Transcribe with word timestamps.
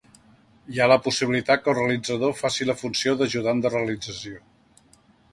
Hi 0.75 0.79
ha 0.79 0.85
la 0.91 0.95
possibilitat 1.07 1.59
que 1.65 1.69
el 1.73 1.75
realitzador 1.77 2.33
faci 2.39 2.67
la 2.69 2.75
funció 2.79 3.13
d'ajudant 3.19 3.61
de 3.67 3.73
realització. 3.75 4.41